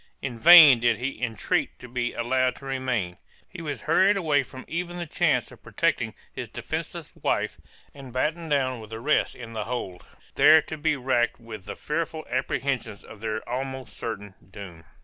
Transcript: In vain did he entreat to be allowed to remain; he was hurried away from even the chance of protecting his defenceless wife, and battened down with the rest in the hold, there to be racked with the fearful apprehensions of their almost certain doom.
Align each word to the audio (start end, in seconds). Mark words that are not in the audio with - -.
In 0.23 0.39
vain 0.39 0.79
did 0.79 0.97
he 0.97 1.21
entreat 1.21 1.77
to 1.77 1.87
be 1.87 2.13
allowed 2.15 2.55
to 2.55 2.65
remain; 2.65 3.19
he 3.47 3.61
was 3.61 3.83
hurried 3.83 4.17
away 4.17 4.41
from 4.41 4.65
even 4.67 4.97
the 4.97 5.05
chance 5.05 5.51
of 5.51 5.61
protecting 5.61 6.15
his 6.33 6.49
defenceless 6.49 7.11
wife, 7.15 7.57
and 7.93 8.11
battened 8.11 8.49
down 8.49 8.79
with 8.79 8.89
the 8.89 8.99
rest 8.99 9.35
in 9.35 9.53
the 9.53 9.65
hold, 9.65 10.03
there 10.33 10.59
to 10.59 10.75
be 10.75 10.95
racked 10.95 11.39
with 11.39 11.65
the 11.65 11.75
fearful 11.75 12.25
apprehensions 12.31 13.03
of 13.03 13.21
their 13.21 13.47
almost 13.47 13.95
certain 13.95 14.33
doom. 14.49 14.85